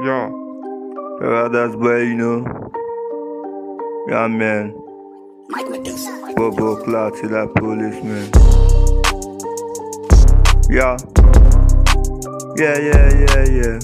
[0.00, 0.30] Yeah.
[1.20, 2.70] Yeah, that's boy, you know.
[4.08, 4.72] Yeah, man.
[6.34, 8.30] Bobo Clark to that policeman.
[10.70, 10.96] Yeah.
[12.56, 13.78] Yeah, yeah, yeah, yeah.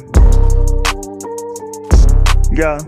[2.50, 2.78] Yeah.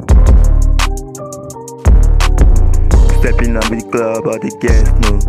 [3.20, 5.20] Stepping on the club or the guest no.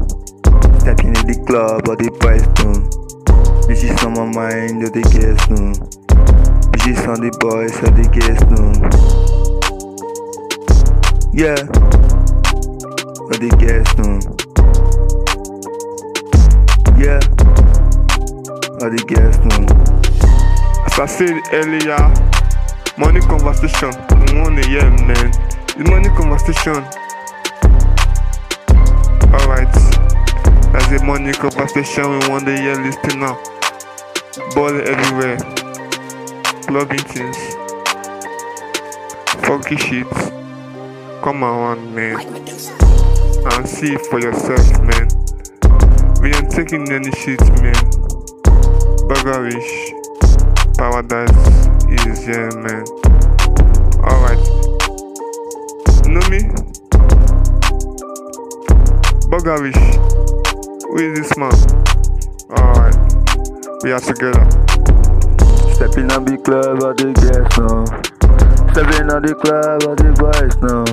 [0.79, 3.67] Stepping in the club or the boys no.
[3.67, 6.00] This is on my mind or the guest no.
[6.83, 8.73] This is on the boys or the guest room.
[11.31, 11.53] Yeah.
[13.21, 14.17] Or the guest room.
[16.97, 17.21] Yeah.
[18.81, 19.69] Or the guest room.
[20.83, 22.01] As I said earlier,
[22.97, 23.93] money conversation.
[24.41, 25.29] Want to hear, man.
[25.77, 26.81] It's money conversation.
[29.31, 29.71] Alright.
[30.73, 32.09] That's a money conversation.
[32.09, 33.37] We want the hear listen now.
[34.55, 35.60] Ball everywhere.
[36.71, 37.37] Clubbing things.
[39.45, 40.07] Funky shit.
[41.21, 42.17] Come around, man.
[43.51, 45.09] And see for yourself, man.
[46.21, 47.75] We ain't taking any shit, man.
[49.03, 49.71] Buggerish.
[50.77, 52.85] Paradise is here, man.
[53.99, 54.39] Alright.
[56.07, 56.39] Know me?
[59.27, 59.75] Buggerish.
[60.83, 61.51] Who is this man?
[62.49, 62.95] Alright.
[63.83, 65.00] We are together.
[65.81, 67.89] Stepping on the club or the guest no.
[68.69, 70.85] Stepping on the club or the boys no.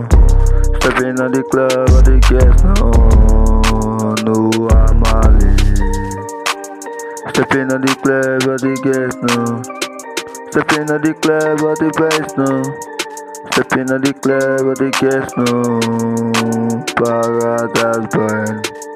[0.81, 2.89] Stepping on the club or the guest no.
[4.25, 5.53] No I'm Ali.
[7.36, 9.61] Stepping on the club or the guest no.
[10.56, 12.64] Stepping on the club or the boys no.
[13.53, 15.53] Stepping on the club or the guest no.
[16.97, 18.88] Paradise burn.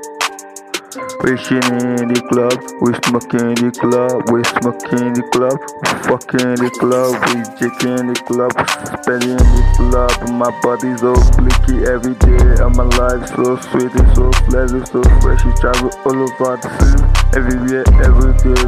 [0.92, 2.52] We shitting in the club,
[2.84, 5.56] we smoking in the club, we smoking in the club,
[6.04, 8.52] fucking in the club, we jicking in the club,
[9.00, 10.12] spending in the club.
[10.36, 15.00] My body's so blicky every day, and my life so sweet, it's so pleasant, so
[15.24, 15.40] fresh.
[15.48, 17.00] You travel all over the city,
[17.40, 18.60] everywhere, every day.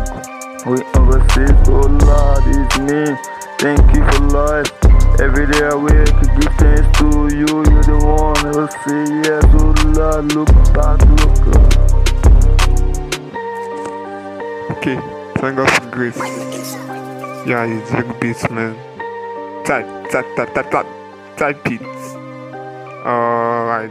[0.65, 3.05] We overseas, oh Lord, it's me.
[3.61, 4.73] Thank you for life.
[5.21, 6.09] Every day I wake,
[6.41, 7.53] give thanks to you.
[7.69, 10.33] You're the one will say yes, oh Lord.
[10.33, 11.44] Look back, look
[14.75, 14.99] Okay,
[15.39, 16.19] thank God for grace.
[17.47, 18.75] Yeah, you drink beats, man.
[19.65, 20.87] Type, type, type, type, type,
[21.37, 21.83] type it.
[23.07, 23.91] Alright.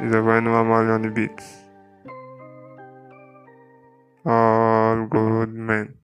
[0.00, 1.44] It's a brand normally on the beats.
[4.24, 6.03] All good, man.